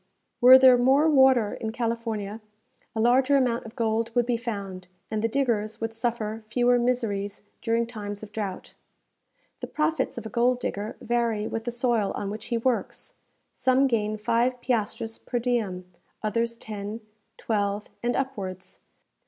[0.41, 2.41] Were there more water in California,
[2.95, 7.43] a larger amount of gold would be found, and the diggers would suffer fewer miseries
[7.61, 8.73] during times of drought.
[9.59, 13.13] The profits of a gold digger vary with the soil on which he works.
[13.53, 15.85] Some gain five piastres per diem,
[16.23, 17.01] others ten,
[17.37, 18.79] twelve, and upwards.